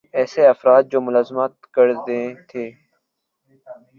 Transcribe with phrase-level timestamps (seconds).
[0.17, 2.63] ایسے افراد جو ملازمت کررہے تھے